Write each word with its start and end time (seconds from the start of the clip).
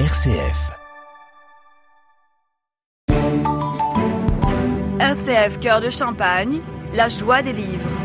RCF. 0.00 0.72
RCF 4.98 5.60
Cœur 5.60 5.80
de 5.80 5.88
Champagne, 5.88 6.58
la 6.94 7.08
joie 7.08 7.42
des 7.42 7.52
livres. 7.52 8.03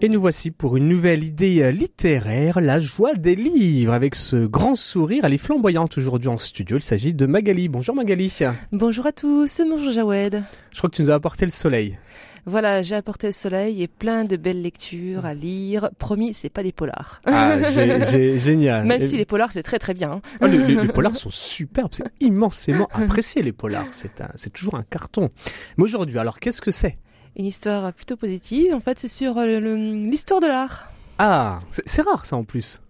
Et 0.00 0.08
nous 0.08 0.20
voici 0.20 0.52
pour 0.52 0.76
une 0.76 0.86
nouvelle 0.86 1.24
idée 1.24 1.72
littéraire, 1.72 2.60
la 2.60 2.78
joie 2.78 3.14
des 3.14 3.34
livres. 3.34 3.92
Avec 3.92 4.14
ce 4.14 4.46
grand 4.46 4.76
sourire, 4.76 5.24
elle 5.24 5.34
est 5.34 5.38
flamboyante 5.38 5.98
aujourd'hui 5.98 6.28
en 6.28 6.36
studio. 6.36 6.76
Il 6.76 6.82
s'agit 6.84 7.14
de 7.14 7.26
Magali. 7.26 7.68
Bonjour 7.68 7.96
Magali. 7.96 8.32
Bonjour 8.70 9.06
à 9.06 9.12
tous, 9.12 9.60
bonjour 9.68 9.92
Jawed. 9.92 10.44
Je 10.70 10.78
crois 10.78 10.88
que 10.88 10.94
tu 10.94 11.02
nous 11.02 11.10
as 11.10 11.14
apporté 11.14 11.44
le 11.46 11.50
soleil. 11.50 11.98
Voilà, 12.46 12.82
j'ai 12.82 12.94
apporté 12.94 13.26
le 13.26 13.32
soleil 13.32 13.82
et 13.82 13.88
plein 13.88 14.24
de 14.24 14.36
belles 14.36 14.62
lectures 14.62 15.26
à 15.26 15.34
lire. 15.34 15.90
Promis, 15.98 16.32
c'est 16.32 16.48
pas 16.48 16.62
des 16.62 16.72
polars. 16.72 17.20
Ah, 17.26 17.56
j'ai- 17.72 18.38
génial. 18.38 18.86
Même 18.86 19.02
Et- 19.02 19.06
si 19.08 19.16
les 19.16 19.24
polars, 19.26 19.50
c'est 19.50 19.64
très 19.64 19.80
très 19.80 19.94
bien. 19.94 20.20
Ah, 20.40 20.46
les, 20.46 20.58
les- 20.58 20.76
les 20.76 20.88
polars 20.88 21.16
sont 21.16 21.28
superbes, 21.30 21.90
c'est 21.92 22.04
immensément 22.20 22.88
apprécié 22.92 23.42
les 23.42 23.52
polars, 23.52 23.84
c'est 23.90 24.52
toujours 24.52 24.76
un 24.76 24.84
carton. 24.84 25.30
Mais 25.76 25.84
aujourd'hui, 25.84 26.18
alors 26.20 26.38
qu'est-ce 26.38 26.62
que 26.62 26.70
c'est? 26.70 26.98
Une 27.36 27.46
histoire 27.46 27.92
plutôt 27.92 28.16
positive. 28.16 28.74
En 28.74 28.80
fait, 28.80 28.98
c'est 28.98 29.08
sur 29.08 29.38
euh, 29.38 29.60
l'histoire 29.60 30.40
de 30.40 30.46
l'art. 30.46 30.90
Ah, 31.18 31.60
c'est 31.70 32.02
rare 32.02 32.24
ça 32.26 32.36
en 32.36 32.44
plus. 32.44 32.80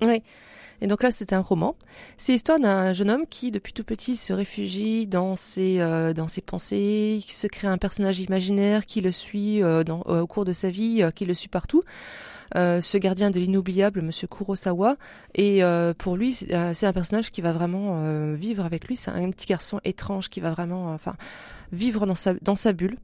Et 0.81 0.87
donc 0.87 1.03
là, 1.03 1.11
c'est 1.11 1.33
un 1.33 1.41
roman. 1.41 1.75
C'est 2.19 2.33
l'histoire 2.33 2.61
d'un 2.61 2.93
jeune 2.93 3.11
homme 3.11 3.25
qui, 3.29 3.51
depuis 3.51 3.73
tout 3.73 3.83
petit, 3.85 4.17
se 4.17 4.33
réfugie 4.33 5.07
dans 5.09 5.35
ses, 5.35 5.81
euh, 5.81 6.13
dans 6.13 6.29
ses 6.29 6.41
pensées, 6.41 7.19
qui 7.27 7.35
se 7.35 7.47
crée 7.49 7.67
un 7.67 7.79
personnage 7.79 8.21
imaginaire 8.21 8.87
qui 8.87 9.01
le 9.01 9.11
suit 9.11 9.61
euh, 9.63 9.83
dans- 9.83 10.05
euh, 10.09 10.21
au 10.21 10.27
cours 10.29 10.45
de 10.45 10.53
sa 10.53 10.71
vie, 10.71 11.03
euh, 11.03 11.11
qui 11.11 11.25
le 11.25 11.35
suit 11.35 11.49
partout. 11.49 11.83
Euh, 12.57 12.81
ce 12.81 12.99
gardien 12.99 13.31
de 13.31 13.39
l'inoubliable, 13.39 14.03
Monsieur 14.03 14.27
Kurosawa. 14.27 14.97
Et 15.35 15.63
euh, 15.63 15.93
pour 15.97 16.17
lui, 16.17 16.33
c'est 16.33 16.55
euh, 16.55 16.73
c'est 16.73 16.87
un 16.87 16.93
personnage 16.93 17.31
qui 17.31 17.41
va 17.41 17.53
vraiment 17.53 18.35
vivre 18.35 18.65
avec 18.65 18.87
lui. 18.87 18.97
C'est 18.97 19.11
un 19.11 19.31
petit 19.31 19.47
garçon 19.47 19.81
étrange 19.85 20.29
qui 20.29 20.41
va 20.41 20.51
vraiment, 20.51 20.93
enfin, 20.93 21.15
vivre 21.73 22.07
dans 22.07 22.15
sa 22.15 22.35
dans 22.43 22.55
sa 22.55 22.73
bulle. 22.73 22.97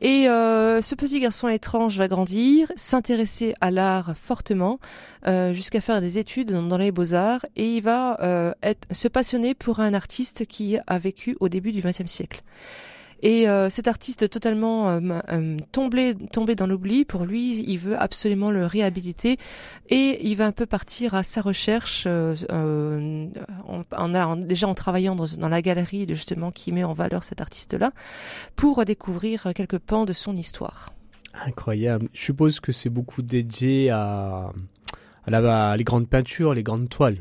Et 0.00 0.24
ce 0.24 0.94
petit 0.94 1.20
garçon 1.20 1.48
étrange 1.48 1.98
va 1.98 2.08
grandir, 2.08 2.72
s'intéresser 2.76 3.54
à 3.60 3.70
l'art 3.70 4.14
fortement, 4.16 4.78
jusqu'à 5.52 5.80
faire 5.80 6.00
des 6.00 6.18
études 6.18 6.52
dans, 6.52 6.78
les 6.78 6.90
beaux-arts 6.90 7.44
et 7.56 7.76
il 7.76 7.82
va 7.82 8.54
être, 8.62 8.86
se 8.92 9.08
passionner 9.08 9.54
pour 9.54 9.80
un 9.80 9.94
artiste 9.94 10.46
qui 10.46 10.78
a 10.86 10.98
vécu 10.98 11.36
au 11.40 11.48
début 11.48 11.72
du 11.72 11.82
XXe 11.82 12.06
siècle. 12.06 12.42
Et 13.20 13.48
euh, 13.48 13.68
cet 13.68 13.88
artiste 13.88 14.28
totalement 14.30 14.90
euh, 14.90 15.00
euh, 15.30 15.56
tombé, 15.72 16.14
tombé 16.32 16.54
dans 16.54 16.66
l'oubli, 16.66 17.04
pour 17.04 17.24
lui, 17.24 17.64
il 17.68 17.78
veut 17.78 18.00
absolument 18.00 18.50
le 18.50 18.64
réhabiliter 18.66 19.38
et 19.88 20.26
il 20.28 20.36
va 20.36 20.46
un 20.46 20.52
peu 20.52 20.66
partir 20.66 21.14
à 21.14 21.22
sa 21.22 21.40
recherche, 21.40 22.04
déjà 22.04 22.48
en 24.68 24.74
travaillant 24.74 25.16
dans, 25.16 25.48
la 25.48 25.62
galerie 25.62 26.06
justement 26.08 26.50
qui 26.50 26.72
met 26.72 26.84
en 26.84 26.92
valeur 26.92 27.22
cet 27.24 27.40
artiste-là, 27.40 27.92
pour 28.54 28.84
découvrir 28.84 29.52
quelques 29.54 29.78
pans 29.78 30.04
de 30.04 30.12
son 30.12 30.36
histoire. 30.36 30.92
Incroyable. 31.46 32.08
Je 32.12 32.22
suppose 32.22 32.60
que 32.60 32.72
c'est 32.72 32.88
beaucoup 32.88 33.22
dédié 33.22 33.90
à, 33.90 34.52
à 35.34 35.76
les 35.76 35.84
grandes 35.84 36.08
peintures, 36.08 36.54
les 36.54 36.62
grandes 36.62 36.88
toiles. 36.88 37.18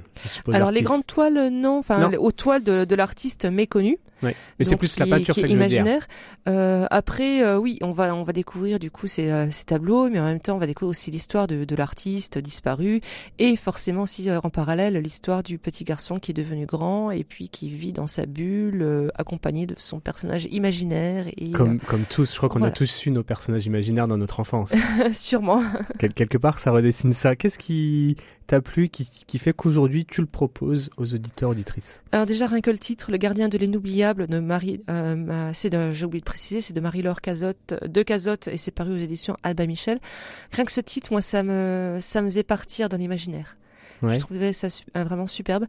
Alors 0.53 0.71
les 0.71 0.81
grandes 0.81 1.05
toiles, 1.05 1.49
non, 1.51 1.79
enfin 1.79 1.99
Non. 1.99 2.09
les- 2.09 2.17
aux 2.17 2.31
toiles 2.31 2.63
de, 2.63 2.85
de 2.85 2.95
l'artiste 2.95 3.45
méconnu. 3.45 3.97
Mais 4.23 4.33
c'est 4.61 4.75
plus 4.77 4.97
la 4.97 5.05
peinture, 5.05 5.35
c'est 5.35 5.47
imaginaire. 5.47 6.07
Euh, 6.47 6.87
après, 6.89 7.43
euh, 7.43 7.59
oui, 7.59 7.77
on 7.83 7.91
va 7.91 8.15
on 8.15 8.23
va 8.23 8.33
découvrir 8.33 8.79
du 8.79 8.89
coup 8.89 9.05
ces, 9.05 9.29
euh, 9.29 9.51
ces 9.51 9.65
tableaux, 9.65 10.09
mais 10.09 10.19
en 10.19 10.25
même 10.25 10.39
temps, 10.39 10.55
on 10.55 10.59
va 10.59 10.65
découvrir 10.65 10.89
aussi 10.89 11.11
l'histoire 11.11 11.45
de, 11.45 11.65
de 11.65 11.75
l'artiste 11.75 12.39
disparu 12.39 13.01
et 13.37 13.55
forcément 13.55 14.01
aussi 14.03 14.27
euh, 14.31 14.39
en 14.43 14.49
parallèle 14.49 14.95
l'histoire 14.97 15.43
du 15.43 15.59
petit 15.59 15.83
garçon 15.83 16.17
qui 16.17 16.31
est 16.31 16.33
devenu 16.33 16.65
grand 16.65 17.11
et 17.11 17.23
puis 17.23 17.47
qui 17.49 17.69
vit 17.69 17.91
dans 17.91 18.07
sa 18.07 18.25
bulle, 18.25 18.81
euh, 18.81 19.09
accompagné 19.13 19.67
de 19.67 19.75
son 19.77 19.99
personnage 19.99 20.47
imaginaire 20.49 21.25
et 21.37 21.51
Comme, 21.51 21.79
comme 21.79 22.03
tous, 22.09 22.31
je 22.31 22.37
crois 22.37 22.49
qu'on 22.49 22.63
a 22.63 22.71
tous 22.71 23.05
eu 23.05 23.11
nos 23.11 23.23
personnages 23.23 23.67
imaginaires 23.67 24.07
dans 24.07 24.17
notre 24.17 24.39
enfance. 24.39 24.71
euh, 24.73 25.09
sûrement. 25.11 25.61
Quel- 25.99 26.13
quelque 26.13 26.39
part, 26.39 26.57
ça 26.57 26.71
redessine 26.71 27.13
ça. 27.13 27.35
Qu'est-ce 27.35 27.59
qui 27.59 27.96
t'a 28.47 28.61
plu, 28.61 28.89
qui, 28.89 29.37
fait 29.39 29.53
qu'aujourd'hui 29.53 30.05
tu 30.05 30.21
le 30.21 30.27
proposes 30.27 30.89
aux 30.97 31.13
auditeurs, 31.13 31.49
auditrices 31.49 32.03
Alors 32.11 32.25
déjà 32.25 32.47
rien 32.47 32.61
que 32.61 32.71
le 32.71 32.77
titre, 32.79 33.11
Le 33.11 33.17
gardien 33.17 33.49
de 33.49 33.57
l'inoubliable 33.57 34.27
de 34.27 34.39
Marie, 34.39 34.81
euh, 34.89 35.15
ma- 35.15 35.53
c'est 35.53 35.73
j'ai 35.93 36.05
oublié 36.05 36.21
de 36.21 36.25
préciser, 36.25 36.61
c'est 36.61 36.73
de 36.73 36.79
Marie-Laure 36.79 37.21
Cazotte, 37.21 37.73
de 37.85 38.03
Cazotte 38.03 38.47
et 38.47 38.57
c'est 38.57 38.71
paru 38.71 38.93
aux 38.93 38.97
éditions 38.97 39.35
Alba 39.43 39.65
Michel. 39.67 39.99
Rien 40.51 40.65
que 40.65 40.71
ce 40.71 40.81
titre, 40.81 41.09
moi, 41.11 41.21
ça 41.21 41.43
me, 41.43 41.97
ça 42.01 42.21
me 42.21 42.29
faisait 42.29 42.43
partir 42.43 42.89
dans 42.89 42.97
l'imaginaire. 42.97 43.57
Je 44.01 44.19
trouvais 44.19 44.53
ça 44.53 44.67
euh, 44.95 45.03
vraiment 45.03 45.27
superbe. 45.27 45.65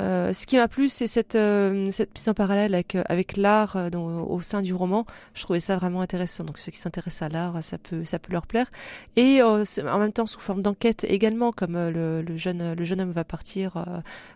Euh, 0.00 0.34
ce 0.34 0.46
qui 0.46 0.56
m'a 0.56 0.68
plu, 0.68 0.88
c'est 0.88 1.06
cette, 1.06 1.36
euh, 1.36 1.90
cette 1.90 2.12
piste 2.12 2.28
en 2.28 2.34
parallèle 2.34 2.74
avec, 2.74 2.94
euh, 2.94 3.02
avec 3.06 3.36
l'art 3.36 3.76
euh, 3.76 3.88
au 3.90 4.40
sein 4.42 4.60
du 4.60 4.74
roman. 4.74 5.06
Je 5.34 5.42
trouvais 5.42 5.60
ça 5.60 5.76
vraiment 5.76 6.02
intéressant. 6.02 6.44
Donc 6.44 6.58
ceux 6.58 6.70
qui 6.70 6.78
s'intéressent 6.78 7.22
à 7.22 7.28
l'art, 7.30 7.62
ça 7.62 7.78
peut, 7.78 8.04
ça 8.04 8.18
peut 8.18 8.32
leur 8.32 8.46
plaire. 8.46 8.70
Et 9.16 9.42
en 9.42 9.98
même 9.98 10.12
temps 10.12 10.26
sous 10.26 10.40
forme 10.40 10.62
d'enquête 10.62 11.04
également, 11.08 11.52
comme 11.52 11.74
le, 11.74 12.22
le 12.22 12.36
jeune, 12.36 12.74
le 12.74 12.84
jeune 12.84 13.00
homme 13.00 13.12
va 13.12 13.24
partir 13.24 13.84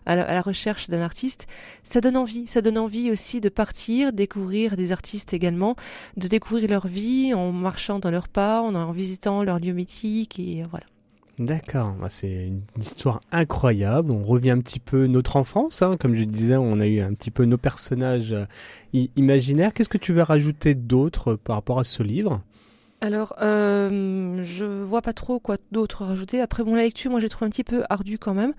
à, 0.05 0.15
la, 0.15 0.41
recherche 0.41 0.89
d'un 0.89 1.01
artiste. 1.01 1.47
Ça 1.83 2.01
donne 2.01 2.17
envie. 2.17 2.47
Ça 2.47 2.61
donne 2.61 2.77
envie 2.77 3.11
aussi 3.11 3.41
de 3.41 3.49
partir, 3.49 4.13
découvrir 4.13 4.75
des 4.75 4.91
artistes 4.91 5.33
également, 5.33 5.75
de 6.17 6.27
découvrir 6.27 6.69
leur 6.69 6.87
vie 6.87 7.33
en 7.33 7.51
marchant 7.51 7.99
dans 7.99 8.11
leurs 8.11 8.29
pas, 8.29 8.61
en, 8.61 8.73
en 8.73 8.91
visitant 8.91 9.43
leurs 9.43 9.59
lieux 9.59 9.73
mythiques 9.73 10.39
et 10.39 10.65
voilà. 10.69 10.85
D'accord, 11.41 11.93
Bah, 11.99 12.07
c'est 12.07 12.45
une 12.47 12.61
histoire 12.79 13.19
incroyable. 13.31 14.11
On 14.11 14.21
revient 14.21 14.51
un 14.51 14.59
petit 14.59 14.79
peu 14.79 15.07
notre 15.07 15.37
enfance, 15.37 15.81
hein. 15.81 15.97
comme 15.97 16.13
je 16.13 16.23
disais, 16.23 16.55
on 16.55 16.79
a 16.79 16.85
eu 16.85 17.01
un 17.01 17.15
petit 17.15 17.31
peu 17.31 17.45
nos 17.45 17.57
personnages 17.57 18.33
euh, 18.33 18.45
imaginaires. 19.15 19.73
Qu'est-ce 19.73 19.89
que 19.89 19.97
tu 19.97 20.13
veux 20.13 20.21
rajouter 20.21 20.75
d'autre 20.75 21.33
par 21.33 21.55
rapport 21.55 21.79
à 21.79 21.83
ce 21.83 22.03
livre? 22.03 22.43
Alors, 23.03 23.33
euh, 23.41 24.37
je 24.43 24.63
vois 24.63 25.01
pas 25.01 25.13
trop 25.13 25.39
quoi 25.39 25.57
d'autre 25.71 26.05
rajouter. 26.05 26.39
Après, 26.39 26.63
bon, 26.63 26.75
la 26.75 26.83
lecture, 26.83 27.09
moi, 27.09 27.19
j'ai 27.19 27.29
trouvé 27.29 27.47
un 27.47 27.49
petit 27.49 27.63
peu 27.63 27.83
ardue 27.89 28.19
quand 28.19 28.35
même. 28.35 28.53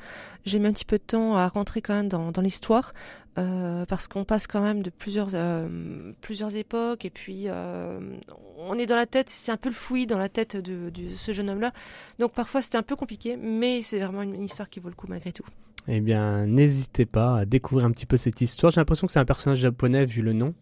J'ai 0.44 0.58
mis 0.58 0.66
un 0.66 0.72
petit 0.72 0.84
peu 0.84 0.98
de 0.98 1.02
temps 1.04 1.36
à 1.36 1.46
rentrer 1.46 1.80
quand 1.80 1.94
même 1.94 2.08
dans, 2.08 2.32
l'histoire, 2.42 2.92
euh, 3.38 3.86
parce 3.86 4.08
qu'on 4.08 4.24
passe 4.24 4.48
quand 4.48 4.60
même 4.60 4.82
de 4.82 4.90
plusieurs 4.90 5.28
euh, 5.34 6.12
plusieurs 6.20 6.56
époques, 6.56 7.04
et 7.04 7.10
puis 7.10 7.44
euh, 7.46 8.00
on 8.58 8.76
est 8.78 8.86
dans 8.86 8.96
la 8.96 9.06
tête, 9.06 9.30
c'est 9.30 9.52
un 9.52 9.56
peu 9.56 9.68
le 9.68 9.76
fouillis 9.76 10.08
dans 10.08 10.18
la 10.18 10.28
tête 10.28 10.56
de, 10.56 10.90
ce 11.14 11.32
jeune 11.32 11.48
homme-là. 11.48 11.70
Donc 12.18 12.32
parfois, 12.32 12.62
c'était 12.62 12.78
un 12.78 12.82
peu 12.82 12.96
compliqué, 12.96 13.36
mais 13.36 13.80
c'est 13.82 14.00
vraiment 14.00 14.22
une 14.22 14.42
histoire 14.42 14.68
qui 14.68 14.80
vaut 14.80 14.88
le 14.88 14.96
coup 14.96 15.06
malgré 15.08 15.32
tout. 15.32 15.46
Eh 15.86 16.00
bien, 16.00 16.46
n'hésitez 16.46 17.06
pas 17.06 17.38
à 17.38 17.44
découvrir 17.44 17.86
un 17.86 17.92
petit 17.92 18.06
peu 18.06 18.16
cette 18.16 18.40
histoire. 18.40 18.72
J'ai 18.72 18.80
l'impression 18.80 19.06
que 19.06 19.12
c'est 19.12 19.20
un 19.20 19.24
personnage 19.24 19.58
japonais 19.58 20.04
vu 20.04 20.22
le 20.22 20.32
nom. 20.32 20.52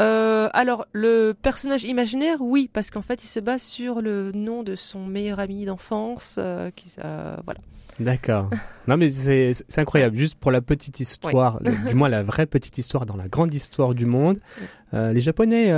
Euh, 0.00 0.48
alors, 0.52 0.86
le 0.92 1.32
personnage 1.32 1.84
imaginaire, 1.84 2.38
oui, 2.40 2.68
parce 2.72 2.90
qu'en 2.90 3.02
fait, 3.02 3.22
il 3.22 3.28
se 3.28 3.40
base 3.40 3.62
sur 3.62 4.00
le 4.00 4.32
nom 4.32 4.62
de 4.62 4.74
son 4.74 5.06
meilleur 5.06 5.38
ami 5.38 5.64
d'enfance, 5.64 6.36
euh, 6.38 6.70
qui, 6.74 6.92
euh, 7.04 7.36
voilà. 7.44 7.60
D'accord. 8.00 8.50
Non 8.86 8.98
mais 8.98 9.08
c'est 9.08 9.54
incroyable. 9.78 10.14
Juste 10.18 10.34
pour 10.34 10.50
la 10.50 10.60
petite 10.60 11.00
histoire, 11.00 11.58
du 11.62 11.94
moins 11.94 12.10
la 12.10 12.22
vraie 12.22 12.44
petite 12.44 12.76
histoire 12.76 13.06
dans 13.06 13.16
la 13.16 13.28
grande 13.28 13.54
histoire 13.54 13.94
du 13.94 14.04
monde. 14.04 14.36
Les 14.92 15.20
Japonais, 15.20 15.72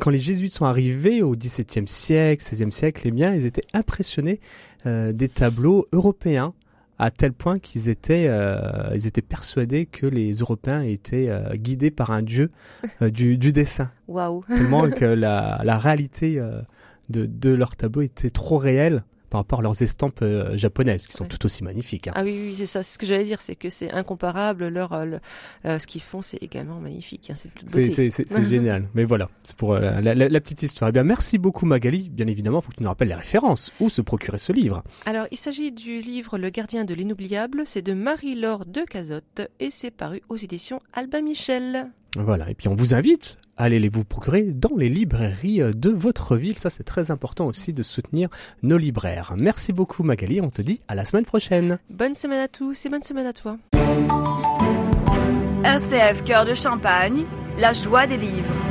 quand 0.00 0.10
les 0.10 0.18
Jésuites 0.18 0.52
sont 0.52 0.64
arrivés 0.64 1.22
au 1.22 1.36
XVIIe 1.36 1.86
siècle, 1.86 2.42
XVIe 2.42 2.72
siècle, 2.72 3.02
eh 3.04 3.12
bien, 3.12 3.32
ils 3.32 3.46
étaient 3.46 3.62
impressionnés 3.74 4.40
des 4.84 5.28
tableaux 5.28 5.86
européens 5.92 6.52
à 6.98 7.10
tel 7.10 7.32
point 7.32 7.58
qu'ils 7.58 7.88
étaient, 7.88 8.26
euh, 8.28 8.90
ils 8.94 9.06
étaient 9.06 9.22
persuadés 9.22 9.86
que 9.86 10.06
les 10.06 10.32
Européens 10.32 10.82
étaient 10.82 11.28
euh, 11.28 11.54
guidés 11.54 11.90
par 11.90 12.10
un 12.10 12.22
dieu 12.22 12.50
euh, 13.02 13.10
du, 13.10 13.36
du 13.36 13.52
dessin. 13.52 13.90
Waouh. 14.08 14.44
Tellement 14.48 14.88
que 14.90 15.04
la, 15.04 15.60
la 15.64 15.78
réalité 15.78 16.40
de, 17.08 17.26
de 17.26 17.50
leurs 17.50 17.76
tableaux 17.76 18.02
était 18.02 18.30
trop 18.30 18.58
réelle 18.58 19.04
par 19.34 19.40
rapport 19.40 19.58
à 19.58 19.62
leurs 19.62 19.82
estampes 19.82 20.22
euh, 20.22 20.56
japonaises, 20.56 21.08
qui 21.08 21.14
sont 21.16 21.24
Ouais. 21.24 21.28
tout 21.28 21.44
aussi 21.44 21.64
magnifiques. 21.64 22.06
hein. 22.06 22.12
Ah 22.14 22.22
oui, 22.22 22.38
oui, 22.50 22.54
c'est 22.56 22.66
ça. 22.66 22.84
C'est 22.84 22.92
ce 22.94 22.98
que 23.00 23.04
j'allais 23.06 23.24
dire, 23.24 23.40
c'est 23.40 23.56
que 23.56 23.68
c'est 23.68 23.90
incomparable. 23.90 24.68
Leur, 24.68 24.92
euh, 24.92 25.04
le- 25.04 25.20
euh, 25.64 25.80
ce 25.80 25.88
qu'ils 25.88 26.02
font, 26.02 26.22
c'est 26.22 26.40
également 26.40 26.78
magnifique. 26.78 27.30
hein, 27.30 27.34
c'est 27.34 28.44
génial. 28.48 28.88
Mais 28.94 29.02
voilà, 29.02 29.28
c'est 29.42 29.56
pour 29.56 29.74
la, 29.74 30.00
la- 30.00 30.14
la 30.14 30.40
petite 30.40 30.62
histoire. 30.62 30.90
Eh 30.90 30.92
bien, 30.92 31.02
merci 31.02 31.38
beaucoup 31.38 31.66
Magali. 31.66 32.10
Bien 32.10 32.28
évidemment, 32.28 32.60
il 32.60 32.62
faut 32.62 32.70
que 32.70 32.76
tu 32.76 32.82
nous 32.84 32.88
rappelles 32.88 33.08
les 33.08 33.14
références. 33.14 33.72
Où 33.80 33.90
se 33.90 34.02
procurer 34.02 34.38
ce 34.38 34.52
livre? 34.52 34.84
Alors, 35.04 35.26
il 35.32 35.36
s'agit 35.36 35.72
du 35.72 35.98
livre 36.00 36.38
Le 36.38 36.50
gardien 36.50 36.84
de 36.84 36.94
l'inoubliable. 36.94 37.62
C'est 37.66 37.82
de 37.82 37.92
Marie-Laure 37.92 38.66
de 38.66 38.82
Cazotte 38.82 39.42
et 39.58 39.70
c'est 39.70 39.90
paru 39.90 40.22
aux 40.28 40.36
éditions 40.36 40.78
Alba 40.92 41.20
Michel. 41.22 41.90
Voilà. 42.16 42.50
Et 42.50 42.54
puis, 42.54 42.68
on 42.68 42.74
vous 42.74 42.94
invite 42.94 43.38
à 43.56 43.64
aller 43.64 43.78
les 43.78 43.88
vous 43.88 44.04
procurer 44.04 44.42
dans 44.42 44.76
les 44.76 44.88
librairies 44.88 45.62
euh, 45.62 45.70
de 45.72 45.90
votre 45.90 46.36
ville. 46.36 46.58
Ça, 46.58 46.70
c'est 46.70 46.84
très 46.84 47.10
important 47.10 47.46
aussi 47.46 47.72
de 47.72 47.82
soutenir 47.82 48.28
nos 48.62 48.76
libraires. 48.76 49.34
Merci 49.36 49.72
beaucoup 49.72 50.02
Magali. 50.02 50.40
On 50.40 50.50
te 50.50 50.62
dit 50.62 50.80
à 50.88 50.94
la 50.94 51.04
semaine 51.04 51.24
prochaine. 51.24 51.78
Bonne 51.90 52.14
semaine 52.14 52.40
à 52.40 52.48
tous 52.48 52.86
et 52.86 52.88
bonne 52.88 53.02
semaine 53.02 53.26
à 53.26 53.32
toi. 53.32 53.56
RCF 55.64 56.24
Cœur 56.24 56.44
de 56.44 56.54
Champagne, 56.54 57.24
la 57.58 57.72
joie 57.72 58.06
des 58.06 58.16
livres. 58.16 58.63